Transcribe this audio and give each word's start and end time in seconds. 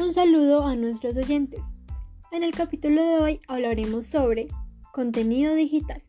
Un 0.00 0.14
saludo 0.14 0.64
a 0.64 0.76
nuestros 0.76 1.18
oyentes. 1.18 1.60
En 2.32 2.42
el 2.42 2.52
capítulo 2.52 3.04
de 3.04 3.18
hoy 3.18 3.40
hablaremos 3.48 4.06
sobre 4.06 4.48
contenido 4.94 5.54
digital. 5.54 6.02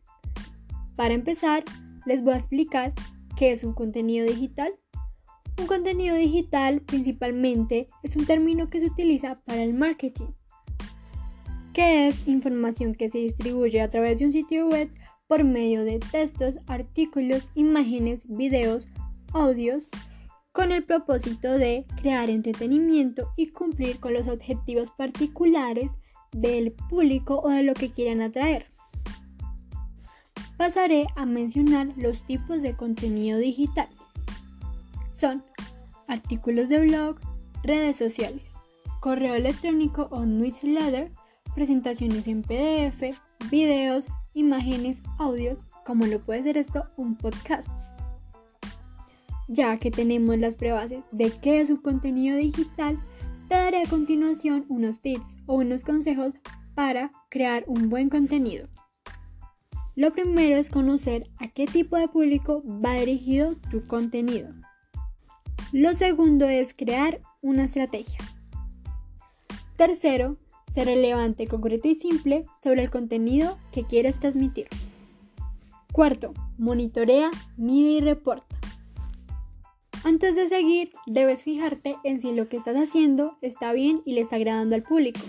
Para 0.96 1.12
empezar, 1.12 1.62
les 2.06 2.24
voy 2.24 2.32
a 2.32 2.38
explicar 2.38 2.94
qué 3.36 3.52
es 3.52 3.64
un 3.64 3.74
contenido 3.74 4.26
digital. 4.26 4.72
Un 5.60 5.66
contenido 5.66 6.16
digital 6.16 6.80
principalmente 6.80 7.86
es 8.02 8.16
un 8.16 8.24
término 8.24 8.70
que 8.70 8.80
se 8.80 8.86
utiliza 8.86 9.34
para 9.44 9.62
el 9.62 9.74
marketing, 9.74 10.28
que 11.74 12.08
es 12.08 12.26
información 12.26 12.94
que 12.94 13.10
se 13.10 13.18
distribuye 13.18 13.82
a 13.82 13.90
través 13.90 14.18
de 14.18 14.24
un 14.24 14.32
sitio 14.32 14.68
web 14.68 14.88
por 15.26 15.44
medio 15.44 15.84
de 15.84 15.98
textos, 15.98 16.56
artículos, 16.66 17.46
imágenes, 17.54 18.22
videos, 18.26 18.86
audios, 19.34 19.90
con 20.52 20.70
el 20.70 20.84
propósito 20.84 21.50
de 21.58 21.86
crear 22.00 22.30
entretenimiento 22.30 23.32
y 23.36 23.48
cumplir 23.48 23.98
con 23.98 24.12
los 24.12 24.28
objetivos 24.28 24.90
particulares 24.90 25.92
del 26.30 26.72
público 26.72 27.40
o 27.42 27.48
de 27.48 27.62
lo 27.62 27.74
que 27.74 27.90
quieran 27.90 28.20
atraer. 28.20 28.66
Pasaré 30.56 31.06
a 31.16 31.26
mencionar 31.26 31.88
los 31.96 32.24
tipos 32.26 32.62
de 32.62 32.76
contenido 32.76 33.38
digital. 33.38 33.88
Son 35.10 35.42
artículos 36.06 36.68
de 36.68 36.80
blog, 36.80 37.16
redes 37.62 37.96
sociales, 37.96 38.52
correo 39.00 39.34
electrónico 39.34 40.08
o 40.10 40.24
newsletter, 40.24 41.10
presentaciones 41.54 42.26
en 42.26 42.42
PDF, 42.42 43.18
videos, 43.50 44.06
imágenes, 44.34 45.02
audios, 45.18 45.58
como 45.84 46.06
lo 46.06 46.20
puede 46.20 46.44
ser 46.44 46.58
esto 46.58 46.84
un 46.96 47.16
podcast. 47.16 47.68
Ya 49.52 49.76
que 49.76 49.90
tenemos 49.90 50.38
las 50.38 50.56
pruebas 50.56 50.88
de 50.88 51.32
qué 51.42 51.60
es 51.60 51.68
un 51.68 51.76
contenido 51.76 52.38
digital, 52.38 52.98
te 53.48 53.54
daré 53.54 53.82
a 53.82 53.86
continuación 53.86 54.64
unos 54.70 55.00
tips 55.00 55.36
o 55.44 55.56
unos 55.56 55.84
consejos 55.84 56.36
para 56.74 57.12
crear 57.28 57.64
un 57.66 57.90
buen 57.90 58.08
contenido. 58.08 58.66
Lo 59.94 60.14
primero 60.14 60.56
es 60.56 60.70
conocer 60.70 61.28
a 61.38 61.48
qué 61.48 61.66
tipo 61.66 61.96
de 61.98 62.08
público 62.08 62.62
va 62.64 62.94
dirigido 62.94 63.56
tu 63.70 63.86
contenido. 63.86 64.48
Lo 65.70 65.92
segundo 65.92 66.48
es 66.48 66.72
crear 66.72 67.20
una 67.42 67.64
estrategia. 67.64 68.20
Tercero, 69.76 70.38
ser 70.72 70.86
relevante, 70.86 71.46
concreto 71.46 71.88
y 71.88 71.94
simple 71.94 72.46
sobre 72.62 72.84
el 72.84 72.90
contenido 72.90 73.58
que 73.70 73.84
quieres 73.84 74.18
transmitir. 74.18 74.68
Cuarto, 75.92 76.32
monitorea, 76.56 77.30
mide 77.58 77.90
y 77.90 78.00
reporta. 78.00 78.61
Antes 80.04 80.34
de 80.34 80.48
seguir, 80.48 80.90
debes 81.06 81.44
fijarte 81.44 81.94
en 82.02 82.20
si 82.20 82.32
lo 82.32 82.48
que 82.48 82.56
estás 82.56 82.76
haciendo 82.76 83.36
está 83.40 83.72
bien 83.72 84.02
y 84.04 84.14
le 84.14 84.20
está 84.20 84.36
agradando 84.36 84.74
al 84.74 84.82
público. 84.82 85.20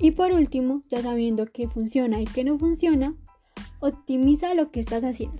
Y 0.00 0.10
por 0.10 0.32
último, 0.32 0.82
ya 0.90 1.02
sabiendo 1.02 1.46
qué 1.46 1.68
funciona 1.68 2.20
y 2.20 2.24
qué 2.24 2.42
no 2.42 2.58
funciona, 2.58 3.14
optimiza 3.78 4.54
lo 4.54 4.72
que 4.72 4.80
estás 4.80 5.04
haciendo. 5.04 5.38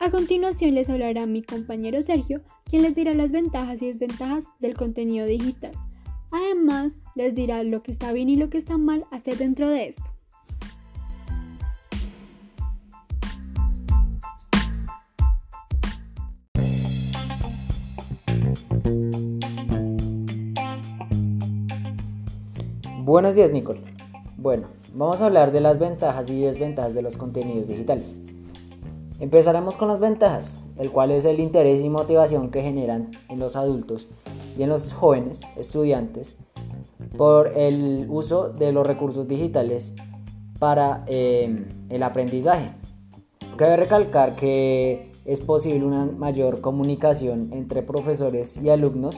A 0.00 0.10
continuación 0.10 0.74
les 0.74 0.88
hablará 0.88 1.26
mi 1.26 1.42
compañero 1.42 2.02
Sergio, 2.02 2.40
quien 2.64 2.82
les 2.82 2.94
dirá 2.94 3.12
las 3.12 3.30
ventajas 3.30 3.82
y 3.82 3.88
desventajas 3.88 4.46
del 4.60 4.74
contenido 4.74 5.26
digital. 5.26 5.72
Además, 6.30 6.94
les 7.14 7.34
dirá 7.34 7.62
lo 7.62 7.82
que 7.82 7.92
está 7.92 8.12
bien 8.12 8.30
y 8.30 8.36
lo 8.36 8.48
que 8.48 8.56
está 8.56 8.78
mal 8.78 9.04
hacer 9.10 9.36
dentro 9.36 9.68
de 9.68 9.88
esto. 9.88 10.21
Buenos 23.04 23.34
días, 23.34 23.50
Nicole. 23.50 23.82
Bueno, 24.38 24.68
vamos 24.94 25.20
a 25.20 25.26
hablar 25.26 25.52
de 25.52 25.60
las 25.60 25.78
ventajas 25.78 26.30
y 26.30 26.40
desventajas 26.40 26.94
de 26.94 27.02
los 27.02 27.16
contenidos 27.16 27.68
digitales. 27.68 28.16
Empezaremos 29.20 29.76
con 29.76 29.88
las 29.88 30.00
ventajas, 30.00 30.60
el 30.78 30.90
cual 30.90 31.10
es 31.10 31.24
el 31.24 31.38
interés 31.38 31.80
y 31.82 31.88
motivación 31.88 32.50
que 32.50 32.62
generan 32.62 33.10
en 33.28 33.38
los 33.38 33.54
adultos 33.54 34.08
y 34.58 34.62
en 34.62 34.70
los 34.70 34.92
jóvenes 34.92 35.42
estudiantes 35.56 36.36
por 37.16 37.56
el 37.56 38.06
uso 38.08 38.48
de 38.48 38.72
los 38.72 38.86
recursos 38.86 39.28
digitales 39.28 39.92
para 40.58 41.04
eh, 41.06 41.66
el 41.88 42.02
aprendizaje. 42.02 42.72
Cabe 43.56 43.76
recalcar 43.76 44.34
que 44.34 45.11
es 45.24 45.40
posible 45.40 45.84
una 45.84 46.06
mayor 46.06 46.60
comunicación 46.60 47.50
entre 47.52 47.82
profesores 47.82 48.56
y 48.56 48.70
alumnos 48.70 49.16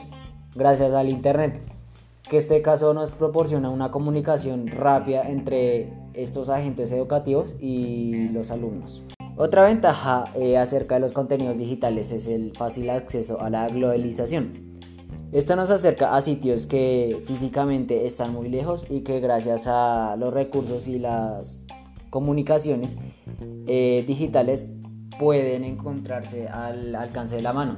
gracias 0.55 0.93
al 0.93 1.09
Internet 1.09 1.61
que 2.29 2.37
este 2.37 2.61
caso 2.61 2.93
nos 2.93 3.11
proporciona 3.11 3.69
una 3.69 3.91
comunicación 3.91 4.67
rápida 4.67 5.29
entre 5.29 5.93
estos 6.13 6.49
agentes 6.49 6.91
educativos 6.91 7.55
y 7.59 8.29
los 8.29 8.51
alumnos. 8.51 9.03
Otra 9.37 9.63
ventaja 9.63 10.23
eh, 10.35 10.57
acerca 10.57 10.95
de 10.95 11.01
los 11.01 11.11
contenidos 11.11 11.57
digitales 11.57 12.11
es 12.11 12.27
el 12.27 12.53
fácil 12.55 12.89
acceso 12.89 13.41
a 13.41 13.49
la 13.49 13.67
globalización. 13.67 14.51
Esto 15.31 15.55
nos 15.55 15.69
acerca 15.69 16.15
a 16.15 16.21
sitios 16.21 16.65
que 16.65 17.21
físicamente 17.25 18.05
están 18.05 18.33
muy 18.33 18.47
lejos 18.47 18.87
y 18.89 19.01
que 19.01 19.19
gracias 19.19 19.67
a 19.67 20.15
los 20.17 20.33
recursos 20.33 20.87
y 20.87 20.99
las 20.99 21.59
comunicaciones 22.09 22.97
eh, 23.67 24.05
digitales 24.07 24.67
pueden 25.17 25.63
encontrarse 25.63 26.47
al 26.47 26.95
alcance 26.95 27.35
de 27.35 27.41
la 27.41 27.53
mano. 27.53 27.77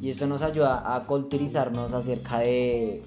Y 0.00 0.10
esto 0.10 0.26
nos 0.26 0.42
ayuda 0.42 0.94
a 0.94 1.00
culturizarnos 1.06 1.92
acerca 1.92 2.38
de 2.38 3.02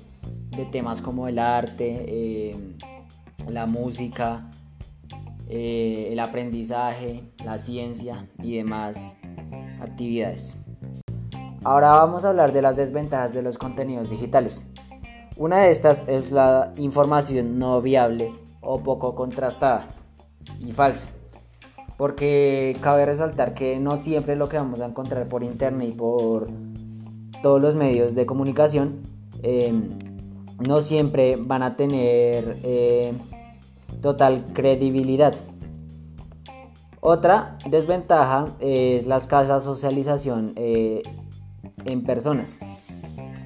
temas 0.71 1.01
como 1.01 1.27
el 1.27 1.39
arte, 1.39 2.05
eh, 2.07 2.55
la 3.47 3.65
música, 3.65 4.49
eh, 5.53 6.07
el 6.11 6.19
aprendizaje, 6.19 7.23
la 7.43 7.57
ciencia 7.57 8.27
y 8.41 8.55
demás 8.55 9.17
actividades. 9.81 10.57
Ahora 11.63 11.89
vamos 11.89 12.25
a 12.25 12.29
hablar 12.29 12.53
de 12.53 12.61
las 12.61 12.75
desventajas 12.75 13.33
de 13.33 13.41
los 13.41 13.57
contenidos 13.57 14.09
digitales. 14.09 14.65
Una 15.35 15.59
de 15.59 15.71
estas 15.71 16.05
es 16.07 16.31
la 16.31 16.71
información 16.77 17.59
no 17.59 17.81
viable 17.81 18.33
o 18.61 18.81
poco 18.81 19.13
contrastada 19.13 19.87
y 20.59 20.71
falsa. 20.71 21.07
Porque 22.01 22.75
cabe 22.81 23.05
resaltar 23.05 23.53
que 23.53 23.79
no 23.79 23.95
siempre 23.95 24.35
lo 24.35 24.49
que 24.49 24.57
vamos 24.57 24.81
a 24.81 24.87
encontrar 24.87 25.27
por 25.29 25.43
internet 25.43 25.89
y 25.89 25.91
por 25.91 26.47
todos 27.43 27.61
los 27.61 27.75
medios 27.75 28.15
de 28.15 28.25
comunicación 28.25 29.03
eh, 29.43 29.71
no 30.67 30.81
siempre 30.81 31.35
van 31.35 31.61
a 31.61 31.75
tener 31.75 32.57
eh, 32.63 33.13
total 34.01 34.45
credibilidad. 34.51 35.35
Otra 37.01 37.59
desventaja 37.69 38.47
es 38.59 39.05
la 39.05 39.17
escasa 39.17 39.59
socialización 39.59 40.53
eh, 40.55 41.03
en 41.85 42.03
personas, 42.03 42.57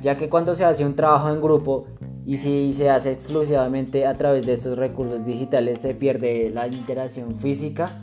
ya 0.01 0.15
que 0.15 0.29
cuando 0.29 0.55
se 0.55 0.63
hace 0.63 0.85
un 0.85 0.95
trabajo 0.95 1.27
en 1.29 1.41
grupo 1.41 1.87
y 2.25 2.37
si 2.37 2.71
se 2.71 2.89
hace 2.89 3.11
exclusivamente 3.11 4.07
a 4.07 4.13
través 4.13 4.45
de 4.45 4.53
estos 4.53 4.77
recursos 4.77 5.25
digitales 5.25 5.81
se 5.81 5.93
pierde 5.93 6.49
la 6.51 6.67
interacción 6.67 7.35
física 7.35 7.99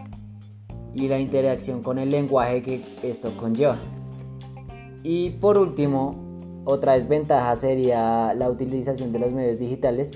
y 0.94 1.08
la 1.08 1.18
interacción 1.18 1.82
con 1.82 1.98
el 1.98 2.10
lenguaje 2.10 2.62
que 2.62 2.82
esto 3.02 3.36
conlleva. 3.36 3.78
Y 5.02 5.30
por 5.30 5.58
último, 5.58 6.62
otra 6.64 6.94
desventaja 6.94 7.56
sería 7.56 8.34
la 8.34 8.48
utilización 8.48 9.12
de 9.12 9.18
los 9.18 9.32
medios 9.32 9.58
digitales. 9.58 10.12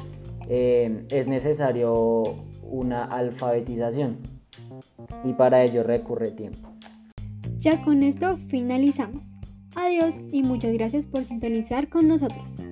Eh, 0.48 1.06
es 1.10 1.26
necesario 1.26 2.36
una 2.62 3.04
alfabetización 3.04 4.18
y 5.24 5.32
para 5.32 5.62
ello 5.64 5.82
recurre 5.82 6.30
tiempo. 6.30 6.68
Ya 7.58 7.82
con 7.82 8.02
esto 8.02 8.36
finalizamos. 8.36 9.22
Adiós 9.74 10.14
y 10.30 10.42
muchas 10.42 10.72
gracias 10.72 11.06
por 11.06 11.24
sintonizar 11.24 11.88
con 11.88 12.08
nosotros. 12.08 12.65